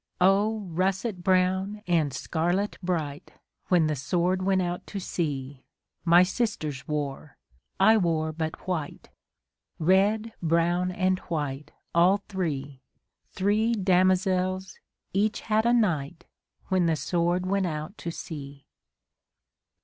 [0.19, 3.33] O, russet brown and scarlet bright.
[3.67, 5.63] When the Sword went out to sea.
[6.05, 7.37] My sisters wore;
[7.79, 9.11] I wore but white:
[9.77, 12.81] Red, brown, and white, all three;
[13.33, 14.79] Three damozels;
[15.13, 16.25] each had a knight,
[16.69, 18.65] When the Sword went out to sea